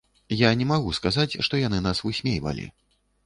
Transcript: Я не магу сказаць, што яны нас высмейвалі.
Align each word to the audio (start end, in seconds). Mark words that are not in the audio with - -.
Я 0.37 0.49
не 0.61 0.65
магу 0.71 0.93
сказаць, 0.99 1.37
што 1.47 1.59
яны 1.67 1.81
нас 1.87 2.01
высмейвалі. 2.07 2.65